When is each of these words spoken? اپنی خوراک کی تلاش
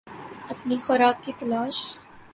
اپنی 0.51 0.77
خوراک 0.77 1.17
کی 1.23 1.31
تلاش 1.39 1.77